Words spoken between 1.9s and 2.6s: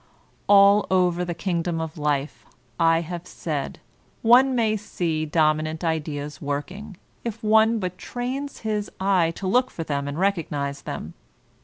life,